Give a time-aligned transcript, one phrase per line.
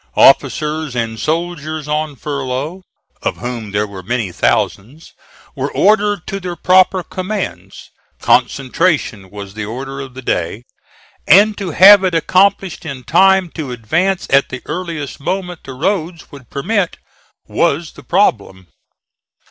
[0.17, 2.81] Officers and soldiers on furlough,
[3.21, 5.13] of whom there were many thousands,
[5.55, 10.63] were ordered to their proper commands; concentration was the order of the day,
[11.27, 16.31] and to have it accomplished in time to advance at the earliest moment the roads
[16.31, 16.97] would permit
[17.47, 18.65] was the problem.